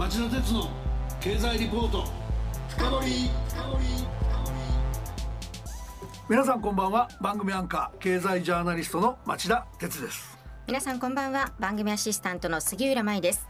[0.00, 0.66] 町田鉄の
[1.20, 2.06] 経済リポート。
[2.70, 3.30] 深掘
[6.26, 7.10] 皆さんこんばんは。
[7.20, 10.38] 番組アンカー経済ジャーナリストの町田鉄です。
[10.66, 11.52] 皆さんこんばんは。
[11.60, 13.46] 番組アシスタントの杉浦舞です。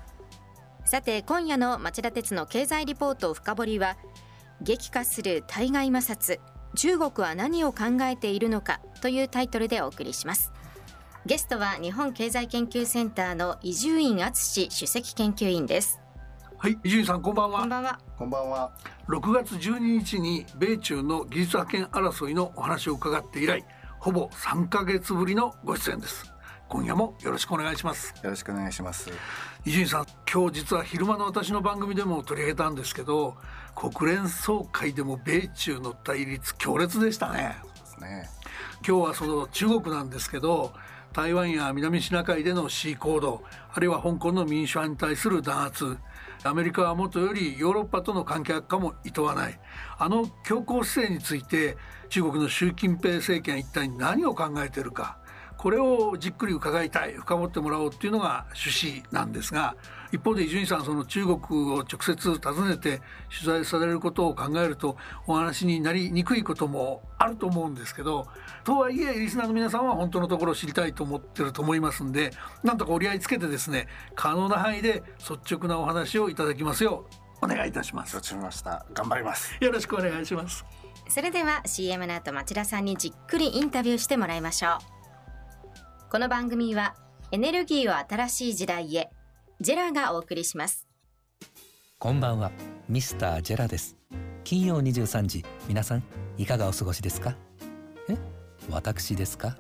[0.87, 3.97] さて今夜の町田鉄の経済リポート深掘りは
[4.61, 6.41] 激化する対外摩擦
[6.75, 10.53] 中国は何を考えているのかというタイトルでお送りします。
[11.27, 16.01] ゲストは日本経済研究センターの伊集院敦首席研究員です
[16.63, 17.61] はい伊集院さんこんばんは。
[17.61, 17.99] こんばんは。
[18.19, 18.71] こんばんは。
[19.09, 23.65] 6月12日に米中の技術覇権争いのお話を伺って以来
[23.99, 26.31] ほぼ3ヶ月ぶりのご出演です。
[26.69, 28.13] 今夜もよろしくお願いします。
[28.23, 29.11] よろしくお願いします。
[29.65, 33.39] 伊集院さん今日実は昼間の私の番組でも取り上げたんですけど
[33.75, 37.57] 国連総会でも米中の対立強烈でしたね。
[38.03, 38.29] ね。
[38.87, 40.75] 今日はその中国なんですけど
[41.15, 45.97] 台湾や南シナ海での C 行動あるいは香港の民主派に対する弾圧
[46.43, 49.61] アメリカはもとよりヨーロッパとの関係悪化もいとわない。
[49.99, 51.77] あの強硬姿勢について
[52.09, 55.19] 中国の習近平政権は一体何を考えているか。
[55.61, 59.77] これをじっくり伺いたい深掘ってもらおうっていうのが趣旨なんですが
[60.11, 61.37] 一方で伊集院さんその中国
[61.75, 68.27] を直接訪ねて取材されることを考えるとお話になりにくいこともあると思うんですけど
[68.65, 72.31] とはいえリスナーの皆さんは本当のところを知りたいと思ってると思いますんで
[72.65, 77.05] なんとか折り合いつけてですね可能な範囲で率直なお話をいただきますよ
[77.43, 78.13] うお願いいたします。
[78.13, 78.85] 承知しました。
[78.93, 79.57] 頑張ります。
[79.61, 80.63] よろしくお願いします。
[81.09, 85.00] それでは CM の後町田さんにじっくりインタビューしてもらいましょう
[86.11, 86.97] この番組は
[87.31, 89.11] エネルギーを新しい時代へ
[89.61, 90.89] ジェラがお送りします。
[92.01, 92.51] こんばんは
[92.89, 93.97] ミスタージェラです。
[94.43, 96.03] 金曜23時皆さん
[96.37, 97.37] いかがお過ごしですか？
[98.09, 98.17] え？
[98.69, 99.57] 私ですか？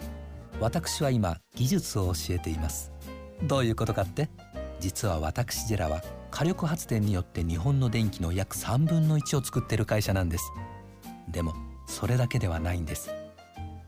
[0.58, 2.90] 私は今技術を教えています。
[3.44, 4.28] どういうことかって？
[4.80, 10.50] 実は私ジェラは火力発電によって日本の電気の約3分の1を作ってる会社なんです。
[11.28, 11.54] でも
[11.86, 13.12] それだけではないんです。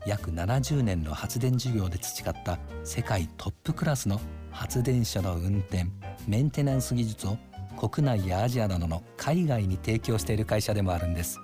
[0.05, 4.19] 約70年の発電事業で培った世界トップクラスの
[4.51, 5.85] 発電所の運転
[6.27, 7.37] メンテナンス技術を
[7.77, 11.39] 国内やアジアなどの海外に提供している会社でもあるんです。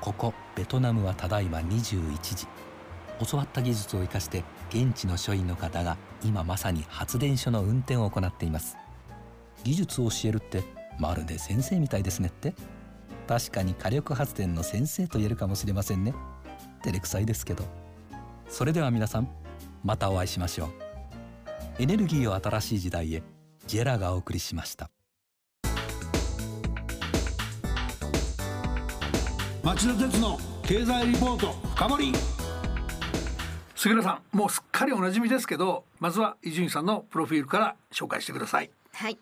[0.00, 2.46] ここベトナムはただいま21時。
[3.28, 8.76] 教わった技術を生かして現地の所員の方が今まさに発電所の運転を行っています。
[9.62, 10.64] 技術を教えるって
[10.98, 12.54] まるで先生みたいですねって。
[13.26, 16.14] 確かに火力発電の先生と言えるかもしれませんね。
[16.82, 17.64] 照れくさいですけど。
[18.48, 19.28] それでは皆さん
[19.84, 20.68] またお会いしましょう。
[21.78, 23.22] エネルギーを新しい時代へ
[23.66, 24.90] ジェラがお送りしました。
[29.62, 32.12] 町田鉄の経済リポート深掘り。
[33.76, 38.70] 杉浦さんもうすっかりおなじみですけどまずは伊集院さんのプロフィールから紹介してください。
[38.92, 39.18] はい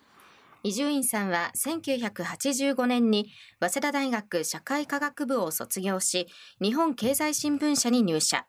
[0.65, 3.31] 伊集院さんは1985年に
[3.61, 6.27] 早稲田大学社会科学部を卒業し
[6.61, 8.47] 日本経済新聞社に入社。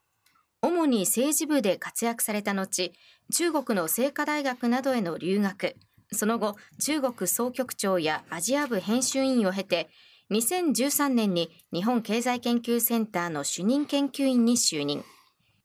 [0.61, 2.91] 主に政治部で活躍された後
[3.31, 5.75] 中国の清華大学などへの留学。
[6.11, 9.89] その後中国総局長やアジア部編集員を経て
[10.31, 15.03] 2013年に日本経済研究センターの主任研究員に就任。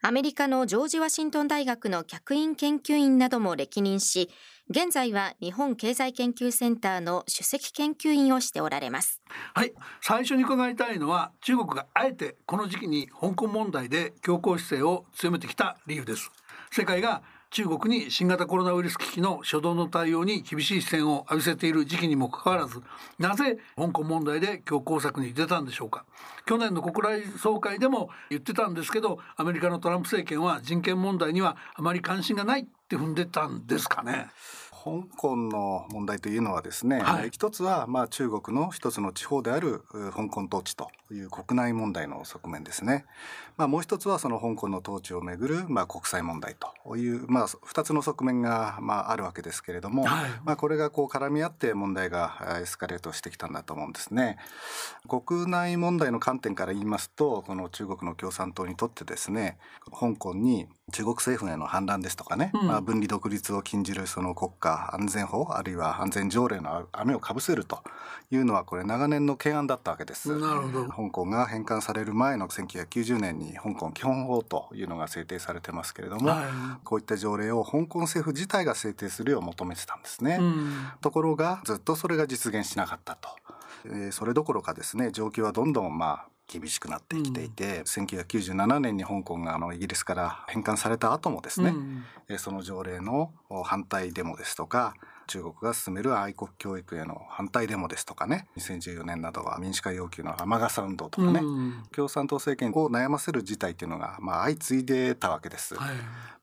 [0.03, 4.29] アメリカのジョージ・ワシントン大学の客員研究員なども歴任し
[4.71, 9.21] 現在は日本経済研究センターの首席研究員をしておられます。
[9.53, 9.75] はい。
[10.01, 16.31] 最初に伺いたいのは中国があえてこの時期に香港問題で強硬姿勢を強めてきた理由です。
[16.71, 17.23] 世界が
[17.55, 22.83] 中国に新型コロナウイルス危機の初動の対応に厳しい視線を浴びせている時期にもかかわらず
[23.21, 26.05] なぜ香港問題で強硬策に出たんでしょうか？
[26.47, 34.27] 去年の国来総会でも言ってたんですけどアメリカのトランプ政権は人権問題にはあまり関心がないって踏んでたんですかね？
[34.85, 39.81] 香港の問題というのはですね、はい、一つはまあ中国の一つの地方である
[40.15, 43.07] 香港統治という国内問題の側面ですね。
[43.57, 54.37] まあ、もう一つはその香港の統治をめぐるまあ国際問題というまあ二つの側面がまああるわけですけれども、はい、まあこれがこう絡み合って問題がエスカレートしてきたんだと思うんですね。
[55.09, 59.57] 国内問題の観点から言いますと、この中国の共産党にとってですね、
[59.99, 67.83] 香港に中国政府への反乱ですとかね、うん、まあ分離独立を禁じるその国家安全法あるいは安全条例の雨をかぶせると
[68.31, 70.37] いうのはこれ長年の懸案だったわけです。
[70.39, 70.89] なるほど。
[70.89, 76.45] 香港が返還される前の1990年に香港基本法というのが制定されてますけれども、はい、
[76.85, 80.39] こういった条例を香港政府自体が制定するよう求めてたんですね。
[80.41, 83.29] うん、ところがずっとそれが実現しなかったと。
[83.87, 91.75] えー、それどころかですね状況はどんどんまあ厳しくなってきていて、うん、1997年に香港があのイギリスから返還された後もですね、
[92.29, 93.33] うん、その条例の
[93.65, 94.95] 反対デモですとか
[95.27, 105.75] 中国が進める愛国教育への反対デモですとかね2014年などは民主化要求の雨傘運動とかね、うん、共産党政権を悩ませる事態っていうのが、まあ、相次いでたわけです。
[105.75, 105.95] はい、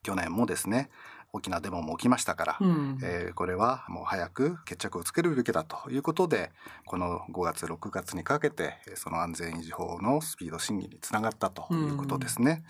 [0.03, 0.89] 去年もですね
[1.33, 6.51] 大きなデモも起きましたから、うん、えー、これはもう早く決着をつけるべきだということで
[6.85, 12.63] この5月6月にかけてその安全維持法のスピード審議につながったということですね。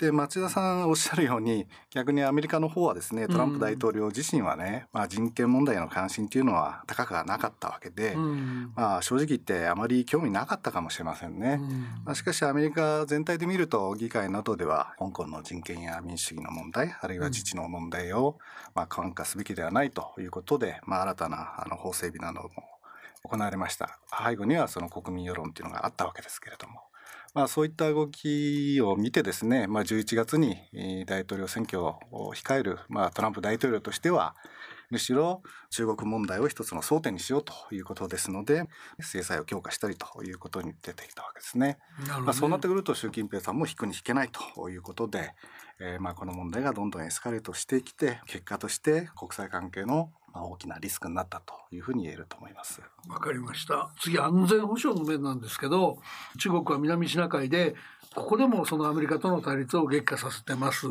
[0.00, 11.60] うん、で町田さんおっしゃるように逆にアメリカの方はですねトランプ大統領自身はね、まあ、人権問題への関心というのは高くはなかったわけで、うん、まあ、正直言ってあまり興味なかったかもしれませんね。
[12.04, 18.38] まあ、しかしアメリカ全体で見ると議会などでは香港の人権や民主主義の問題あるいは自治の問題題を、
[18.74, 22.50] まあ、感化すべきではないということで、まあ、新たなあの法整備なども
[23.24, 23.98] 行われました。
[24.26, 26.80] 背後にはその国民世論というのがあったわけですけれども、
[27.34, 30.56] まあ、そういった動きを見てですね、まあ、11月に
[31.06, 31.98] 大統領選挙を
[32.34, 34.34] 控える、まあ、トランプ大統領としては
[34.90, 38.68] むしろ中国問題を一つの争点にしようということですので
[39.00, 41.78] 制裁を強化したりということに出てきたわけですね。
[42.24, 45.32] まあ、そうなってくると習近平さんも引くに引けないということで、
[45.80, 52.80] えー、まあこの問題がどんどんエスカレートしてきて結果として国際関係の大きなリスクになったというふうに言えると思います。
[53.08, 53.90] わかりました。
[54.00, 55.98] 次安全保障の面なんですけど、
[56.38, 57.74] 中国は南シナ海で
[58.14, 60.86] ここでもそのアメリカとの対立を激化させてます。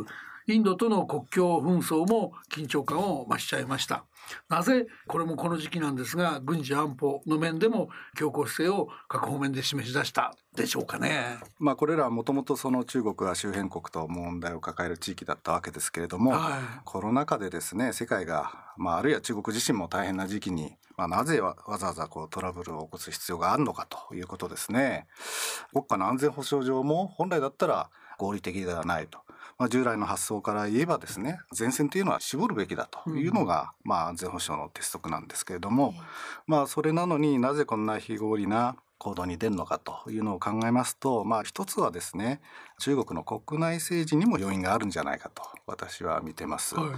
[0.53, 4.05] インドとの国境紛争も緊張感を増しちゃいました
[4.47, 11.37] なぜこれもこの時期なんですが軍事安保の面でも強硬姿勢を各方面で示し出したでしょうかね。
[11.59, 25.07] まあこれらはもともとその中国は周辺国と問題を抱える地域だったわけですけれども、はい、コロナ禍でですね世界が、まあ、あるいは中国自身も大変な時期に、まあ、なぜわざわざこうトラブルを起こす必要があるのかということですね。
[25.71, 29.19] 国家の安全保障上も本来だったら合理的ではないと。
[29.59, 35.93] まあ、従来の発想から言えばですね前線というのは絞るべきだというのが、うん、まあ、安全保障の鉄則なんですけれども、
[36.47, 42.41] まあ、それなのになぜこんな非合理な行動に出るのかというのを考えますと、まあ、一つはですね
[42.79, 46.75] 中国の国内政治にも要因があるんじゃないかと私は見てます。
[46.75, 46.89] はい、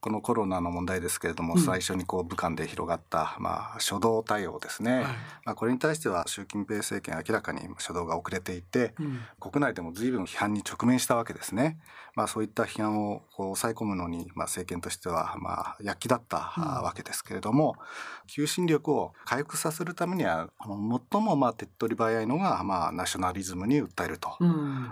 [0.00, 11.78] このコロナの問題ですけれども、うん、最初にこう武漢で広がった、まあ、初動対応ですね、はい、まあ、これに対しては習近平政権明らかに初動が遅れていて、うん、国内でも随分批判に直面したわけですね。
[12.14, 20.48] まあ、そういった批判をこう抑え込むのに、まあ、政権としては、まあ、躍起だったわけですけれども、うん、求心力を回復させるためには
[21.10, 24.36] 最もまあ手っ取り早いのが、まあ、ナショナリズムに訴えると、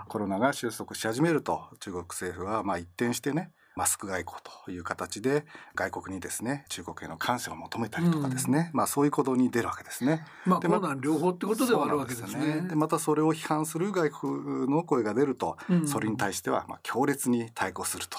[0.09, 5.45] コロナが収束し始めると中国政府はまあ一転してねマスク外交という形で
[5.75, 10.25] 外国にですね中国への感謝を求めたりとかですね、うん、まあそういう行動に出るわけですね。
[10.45, 12.61] まあコロナ両方ってことではあるわけですね。
[12.69, 18.17] で、またそれを批判する外国の声が出ると、うん、それに対してはまあ強烈に対抗すると。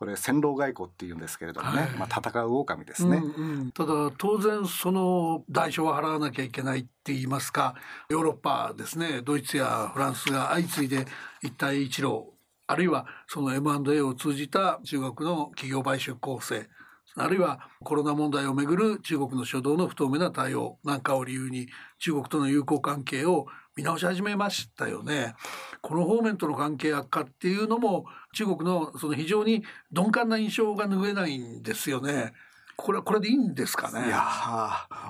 [0.00, 7.74] これ戦狼外交っていうんですけれどもね、はい、まあ戦う狼ですね、うんうん、ただ当然その代償を払わなきゃいけないって言いますか
[8.08, 11.04] ヨーロッパですねドイツやフランスが相次いで
[11.42, 12.32] 一帯一路
[12.66, 16.66] あるいはその M&A を通じた中国の企業買収構成
[17.16, 21.68] あるいはコロナ問題をめぐる中国の初動の不透明な対応なんかを理由に
[21.98, 25.34] 中国との友好関係を見直し始めましたよね。
[25.80, 32.32] この方面との関係悪化っていうのも中国のその非常に鈍感な印象が拭えないんですよね。
[32.76, 34.06] これはこれでいいんですかね？
[34.06, 34.22] いや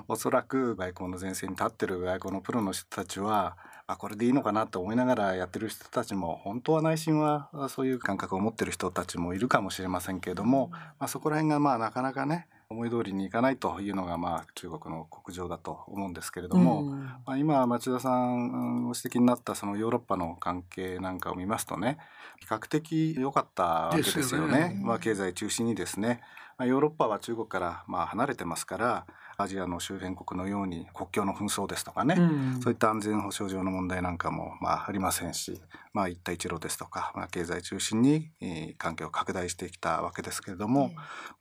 [0.07, 3.57] おそらく外交の前線に立ってる外交のプロの人たちは
[3.87, 21.97] あこれでいいのかなと思いながらやってる人たちも本当は内心はそういう感覚を持ってる人たちもいるかもしれませんけれども、まあ、そこら辺がまあなかなかね思い通りにいかないというのがまあ中国の国情だと思うんですけれども、うん、まあ、今町田さんご指摘になったそのヨーロッパの関係なんかを見ますとね
[22.39, 24.59] 比較的良かったわけですよね。
[24.59, 24.79] よね。
[24.81, 26.21] まあ、経済中心にですね。
[26.57, 29.05] まあ、ヨーロッパは中国からまあ離れてますから
[29.41, 35.61] アジアの周辺国のように国境の紛争ですとかね、うん、そういった安全保障上の問題なんかもまあありませんし、
[35.93, 38.31] まあ、一帯一路ですとか、まあ、経済中心に
[38.77, 40.91] 関係を拡大してきたわけですけれども、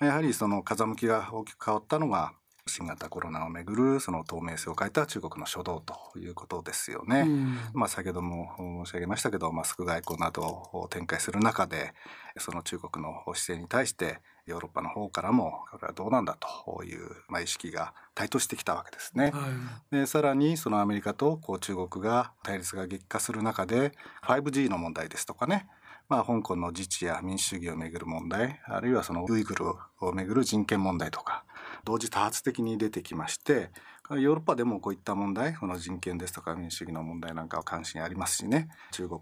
[0.00, 2.32] うん、やはりその風向きが大きく変わったのが
[2.66, 7.20] 新型コロナをめぐるその透明性を変えた中国の初動ということですよね。
[7.20, 11.94] うん、まあ先ほども申し上げましたけどマスク外交などを展開する中で
[12.38, 19.30] その中国の姿勢に対してヨーロッパの方からもこれはどうなんだという、まあ、意識が台頭してきたわけですね。
[19.32, 19.48] は
[19.92, 25.66] い、でさらにそのアメリカとこう中国が対立が激化する中で 5G の問題ですとかね
[26.10, 29.66] まあ、香港の自治や民主主義をめぐる問題あるいはそのウイグル
[30.00, 31.44] をめぐる人権問題とか
[31.84, 33.70] 同時多発的に出てきまして
[34.10, 39.20] ヨーロッパでもこういった問題この人権ですとか民主主義の問題なんかは関心ありますしね中国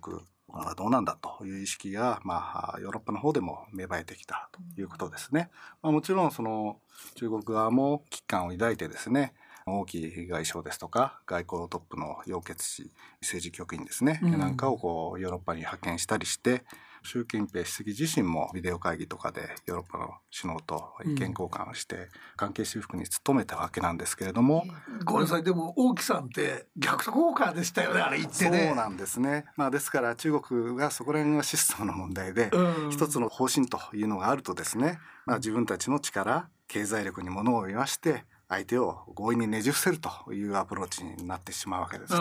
[0.77, 5.51] どうなんだという意識が、まあ、ヨーロッパの方でも芽生えてきたということですね。
[5.83, 6.79] まあ、もちろんその
[7.17, 9.35] 中国側も危機感を抱いてですね
[9.67, 16.65] 王毅外相ですとか外交トップの楊潔氏政治局員ですね、うん、なんかをこうヨーロッパに派遣したりして
[17.03, 25.43] 習近平主席自身もビデオ会議とかでヨーロッパの首脳と意見交換をして関係修復に努めたわけなんですけれども、うん、ごめんなさい。
[25.43, 28.67] でも王毅さんって逆効果でしたよねあれ言ってね。
[28.69, 29.45] そうなんですね。
[29.57, 42.21] まあですから中国がそこら辺がシステムの問題で、うん、一つの方針というのがあるとですね、まあ、自分たちの力経済力にものを言わして相手を強引にねじ伏せるというアプローチになってしまうわけですね。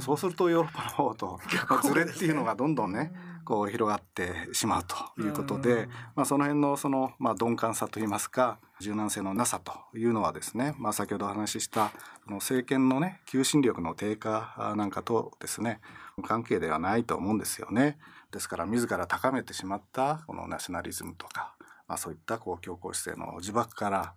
[0.00, 1.40] そうするとヨーロッパの方と
[1.82, 3.12] ズレっていうのがどんどんね
[3.44, 11.92] こう広がってしまうということで、まあ、その辺のその、まあ、鈍感さといいますか柔軟性のなさというのはですね、まあ、先ほどお話しした
[12.26, 15.80] 政権のね求心力の低下なんかとですね
[16.24, 17.98] 関係ではないと思うんですよね。
[18.32, 21.54] ですから自ら高めてしまったこのナショナリズムとか、
[21.86, 24.14] まあ、そういったこう強硬姿勢の呪縛から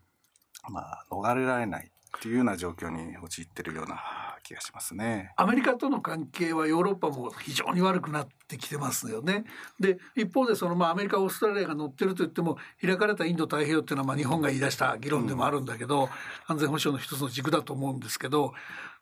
[0.70, 4.02] まあ、逃れられないっていうような状況に陥ってるような
[4.44, 5.34] 気がしますね。
[5.36, 9.44] アメリカとの関係はヨーロッパも非常に悪くなってきてますよね。
[9.80, 16.10] で一方でそのまあアメリカオーストラリアが乗ってると言っても開かれたインド太平洋っていうのはまあ日本が言い出した議論でもあるんだけど、うん、
[16.48, 18.54] 安全保障の一つの軸だと思うんですけど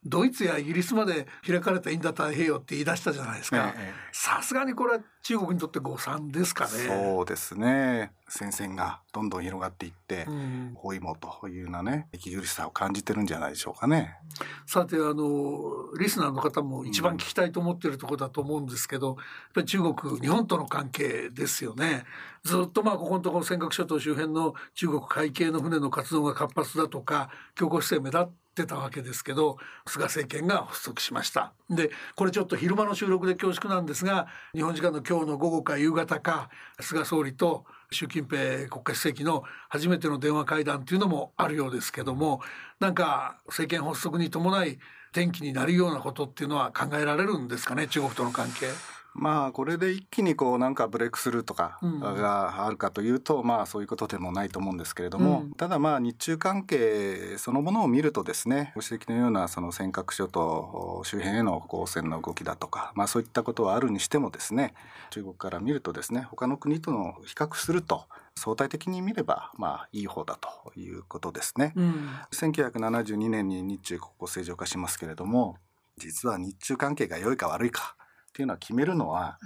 [0.05, 3.73] ドイツやイギリスまで開かれたインド太平洋って言い出したじゃないですか。
[4.11, 6.69] さすがにこれは中国にとって誤算ですかね。
[6.69, 8.11] そうですね。
[8.27, 14.17] 戦線がどんどん広がっていって、うん、包囲網というようなね息苦しさを感じてるんじゃないでしょうかね。
[14.65, 19.15] さてあのリスナーの方も一番聞きたいと思ってるところだと思うんですけど、やっ
[19.55, 22.05] ぱり中国日本との関係ですよね。
[22.43, 42.39] ずっとまあここのところ尖閣諸島周辺の中国海警の船の活動が活発だとか強硬姿勢目立ってってたわけですけど菅政権が発足しましたでこれちょっと昼間の収録で恐縮なんですが日本時間の今日の午後か夕方か菅総理と習近平国家主席の初めての電話会談というのもあるようですけども
[42.79, 44.79] なんか政権発足に伴い
[45.11, 48.67] 転機になるようなことっていうのは考えられるんですかね中国との関係。
[49.15, 64.73] まあこれで一気にこうなんかブレイクスルーとかがあるかというと、まあそういうことでもないと思うんですけれども、ただまあ日中関係そのものを見るとですねご指摘のようなその尖閣諸島周辺への公船の動きだとか、まあそういったことはあるにしてもですね
[65.11, 68.05] 中国から見るとですね他の国との比較すると
[68.35, 71.71] 相対的に見ればまあいい方だということですね。
[71.77, 75.55] うん、1972年に日中国交正常化しますけれども
[75.97, 77.95] 実は日中関係が良いか悪いか
[78.35, 79.39] っていうのは決めるのは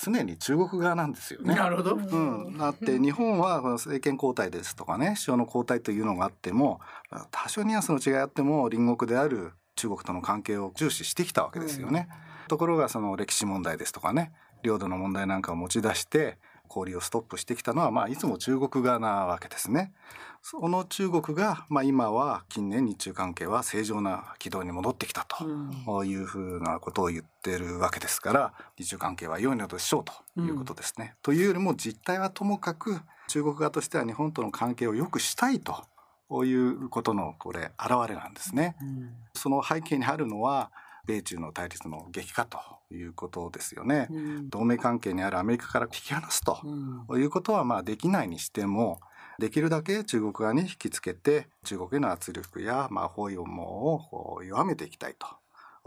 [0.00, 1.56] 常に中国側なんですよね。
[1.56, 1.96] なるほど。
[1.96, 6.78] うん、だって日本はこの政権交代ですとかね首相の交代というのがあっても
[7.32, 12.06] 多少ニュアンスの違いあっても隣国である中国との関係を重視してきたわけですよね。
[12.42, 14.30] うん、ところがその歴史問題ですとかね
[14.62, 19.92] 領土の問題なんかを持ち出して交流をストップしてきたのは、まあ、いつも中国側なわけですね。
[20.42, 31.14] その中国が、まあ、今は近年日中関係は正常な軌道に戻ってきたというふうなことを言ってるわけですから日中関係は良いのでしょうということですね。
[31.16, 35.84] うん、というよりも実態はともかく中国側としては日本との関係を良くしたいと
[36.44, 38.76] いうことのこれ表れなんですね。
[38.80, 40.70] うん、その背景にあるのは
[41.06, 42.58] 米中の対立の激化と
[42.90, 44.08] いうことですよね。
[44.10, 46.58] うん、同盟関係にあるアメリカから引き離すと、
[47.16, 49.00] いうことはまあできないにしても
[49.38, 55.26] できるだけ中国側に引きつけて中国への圧力やまあ包囲網を弱めていきたいと。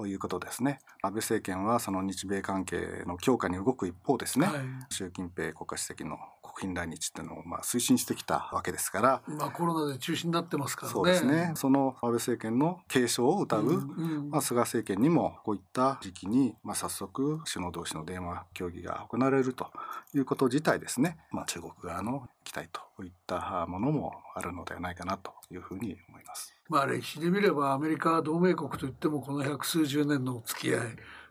[0.07, 0.79] いうことですね。
[1.01, 4.57] 安倍政権はその日米関係の強化に動く一方ですね、はい、
[4.89, 10.93] 習近平国家主席の国賓来日っていうのをまあ推進してきたわけですから、まあ、コロナで中止になってますからね。
[10.93, 11.51] そうですね。
[11.55, 19.71] その安倍政権の継承を謳う、うんうん、まあ、菅政権にもこういった時期に、まあ、早速首脳同士の電話協議が行われると
[20.13, 26.58] いうこと自体ですね、まあ、中国側の期待といったものもあるのではないかなというふうに思います。
[26.69, 30.81] まあ歴史で見ればアメリカは同盟国といってもこの百数十年のお付き合い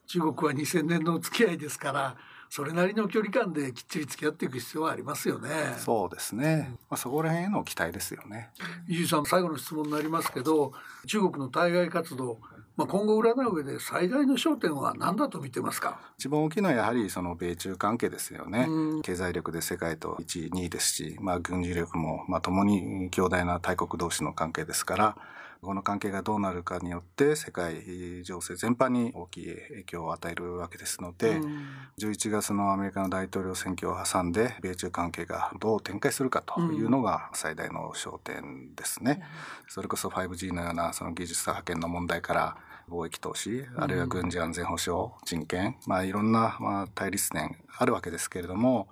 [0.06, 2.16] 中国は2000年のお付き合いですから
[2.50, 5.50] それなりの距離感できっちり付き合っていく必要はありますよね。
[5.76, 6.74] そうですね。
[6.88, 8.50] まあそこら辺への期待ですよね。
[8.88, 10.72] 伊集さん最後の質問になりますけど、
[11.06, 12.40] 中国の対外活動、
[12.78, 16.00] まあ今後占う上で最大の焦点は何だと見てますか？
[16.16, 18.68] 一番大きいのはやはりその米中関係ですよね。
[19.02, 25.16] 経済力で世界と1位2位ですし、まあ軍事力もまあ共に強大な大国同士の関係ですから。
[25.60, 31.66] この関係がどうなるかによって世界情勢全般に大きい影響を与えるわけですので、うん、
[31.98, 39.18] 11月のアメリカの大統領選挙を挟んで米中関係がどう展開するかというのが最大の焦点ですね。
[39.20, 39.26] うん、
[39.66, 42.56] それこそ 5G のようなその技術差派遣の問題から
[42.88, 48.88] 貿易投資あるいは軍事安全保障人権、まあ、いろんな、まあ、対立点あるわけですけれども、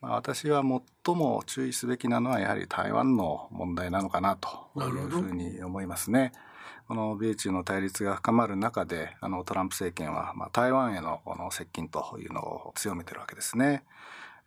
[0.00, 6.32] まあ、私は最も注意すべきなのはやはり台湾の問題なのかなというふうに思いますね。
[6.88, 13.84] この米中の対立が深まる中であのトランプ政権は、まあ、台湾へのこの接近というのを強めてるわけですね。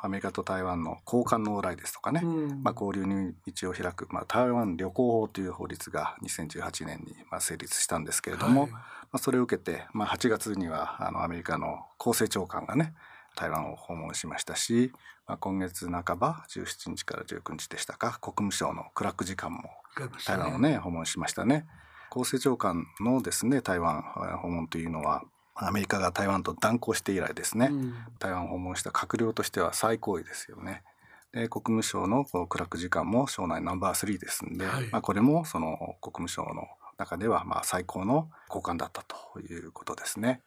[0.03, 8.79] アメリカと台湾の交換の往来ですとかね、うん、まあ、交流に道を開く、まあ、台湾旅行法という法律が2018年にまあ成立したんですけれども、はい、ま
[9.13, 12.93] あ、それを受けて、まあ、8月にはあのアメリカの厚生長官がね
[13.35, 14.91] 台湾を訪問しましたし、
[15.27, 19.69] まあ、今月半ば17日から19日でしたか国務省のクラック時間も
[20.25, 21.65] 台湾をね訪問しましたね。
[22.13, 24.01] 厚生長官のですね台湾
[24.41, 25.23] 訪問というのは
[25.55, 30.83] アメリカが台湾と断交して以来ですね、うん、台湾を訪問した閣僚としては最高位ですよね。
[31.33, 36.67] で国務省のこのクラック時間も省内ナンバー3ですんで、はい、まあ、これもその国務省の
[36.97, 40.41] 中ではまあ最高の交換だったということですね。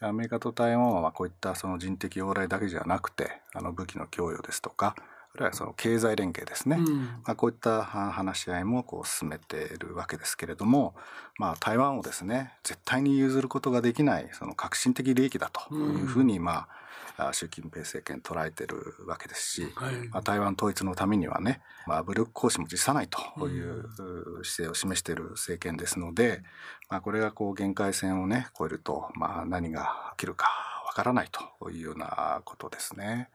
[0.00, 4.94] アメリカと台湾はこういったその人的往来だけじゃなくてあの武器の供与ですとか
[5.38, 10.94] いはその経済連携ですね、うん、まあ、こういった話し合いもこう進めているわけですけれども、
[11.38, 16.66] まあ、台湾をですね絶対に譲ることができないその革新的利益だというふうに、ま
[17.16, 23.88] あ、習近平政権捉えてるわけですし、はい、まあ、台湾統一のためにはね、まあ、武力行使も辞さないという
[24.44, 26.42] 姿勢を示している政権ですので、
[26.88, 30.46] まあ、これがこう限界線をね超えると、まあ、何が起きるか
[30.86, 33.28] わからないというようなことですね。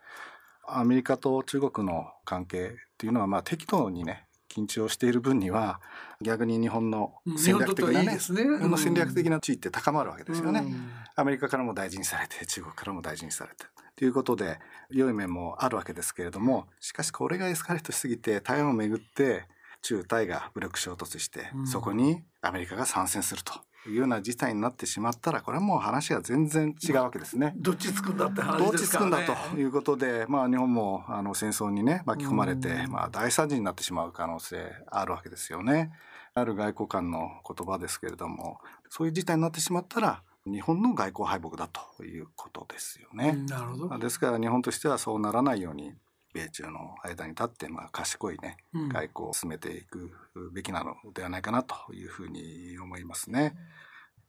[0.67, 5.82] アメリカと中国の関係っていうのはまあ適当にね緊張している分には
[6.22, 13.65] 逆に日本の戦略的なね日本の戦略的な地位って高まるわけですよね、うん、アメリカからも大事にされて中国からも大事にされて
[13.96, 14.60] ということで
[14.91, 19.46] 良い面もあるわけですけれどもしかしこれがエスカレートしすぎて台湾をめぐって
[19.82, 23.53] 中台が武力衝突して、うん、そこにアメリカが参戦すると
[23.90, 27.54] いうような事態になってしまったらこれはもう話が全然違うわけですね。
[27.58, 35.92] ど っちつくんだって話どっちつくんだということで、まあ、日本もあの戦争にね巻き込まれて、まあ、大惨事になってしまう可能性あるわけですよね。
[36.36, 38.60] ある外交官の言葉ですけれども
[38.90, 43.34] そういう事態になってしまったら日本の外交敗北だということですよね。
[43.48, 45.93] なるほどですから日本としてはそうならないように
[46.34, 50.12] 米中の間に立って、まあ、賢いね、外交を進めていく
[50.52, 53.56] べきなのではないかなというふうに思いますね。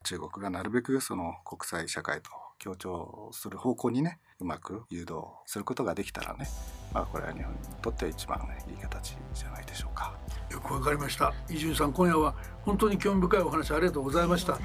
[0.05, 6.47] 中国がなるべくその国際社会と協調する方向にねうまく誘導することができたらね、
[6.93, 8.39] まあ、これは日本にとって一番
[8.69, 10.15] いい形じゃないでしょうか。
[10.51, 11.33] よくわかりました。
[11.49, 14.59] 伊集院さん今夜は本当に興味深いお話ありがとうございました。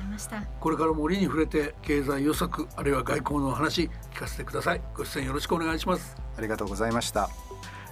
[0.59, 4.81] これからも折に触れて経済予測あるいは外交の話聞かせてください。
[4.93, 7.29] ご出演よろしくお願いしますありがとうございました。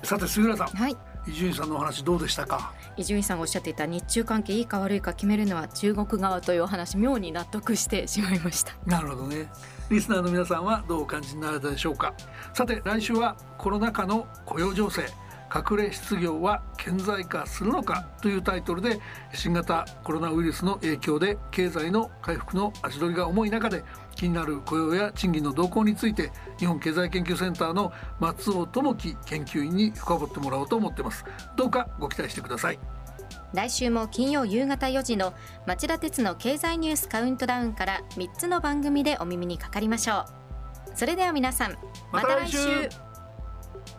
[0.03, 0.95] さて杉浦さんはい。
[1.27, 2.71] 伊集院さんのお話どうでしたか？
[2.95, 8.73] 伊集院さんがおっしゃっていた日中関係いいか悪いか決めるのは中国側というお話妙に納得してしまいました。
[8.85, 9.49] なるほどね。
[9.89, 12.13] リスナーの皆さんはどうお感じになられたでしょうか？
[12.53, 15.07] さて来週はコロナ禍の雇用情勢
[15.53, 18.99] 隠れ失業は顕在化するのかというタイトルで
[19.33, 23.83] 新型コロナウイルスの影響で経済の回復の足取りが重い中で
[24.17, 31.23] 気になる雇用や賃金の動向について日本経済研究センターの松尾智樹研究員に深掘ってもらおうと思ってます。
[31.55, 32.79] どうかご期待してください。
[33.53, 35.33] 来週も金曜夕方4時の
[35.65, 40.25] 町田鉄の経済ニュースカウントダウンから3つの番組でお耳にかかりましょう。
[40.95, 41.77] それでは皆さん
[42.11, 42.57] また来週。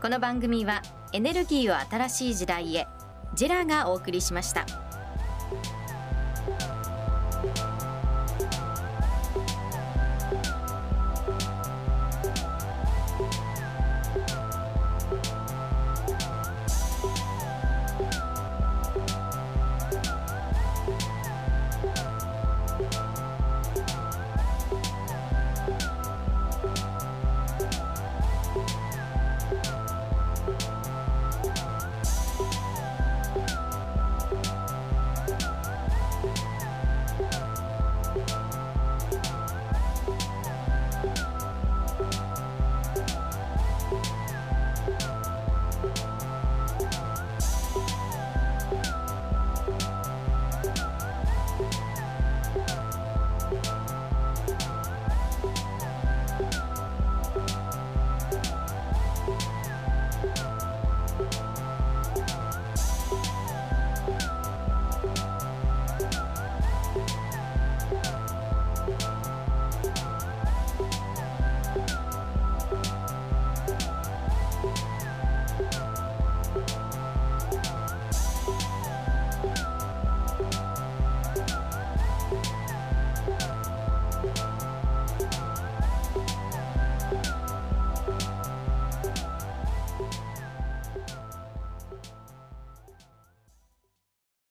[0.03, 2.87] この番組はエネルギーを新しい時代へ
[3.35, 4.67] ジェラがお送りしました。